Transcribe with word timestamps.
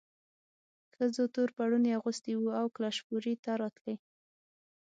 ښځو 0.95 1.23
تور 1.33 1.49
پوړوني 1.55 1.91
اغوستي 1.97 2.33
وو 2.35 2.49
او 2.59 2.65
کلشپورې 2.75 3.33
ته 3.43 3.51
راتلې. 3.61 3.95